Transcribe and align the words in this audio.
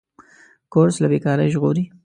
کورس 0.73 0.95
له 1.01 1.07
بېکارۍ 1.11 1.47
ژغوري. 1.53 1.83